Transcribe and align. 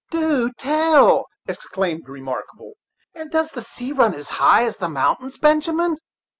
"Do 0.09 0.51
tell!" 0.53 1.27
exclaimed 1.47 2.09
Remarkable; 2.09 2.73
"and 3.13 3.29
does 3.29 3.51
the 3.51 3.61
sea 3.61 3.91
run 3.91 4.15
as 4.15 4.29
high 4.29 4.63
as 4.63 4.81
mountains, 4.81 5.37
Benjamin?" 5.37 5.97